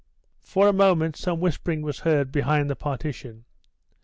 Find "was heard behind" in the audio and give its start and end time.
1.83-2.71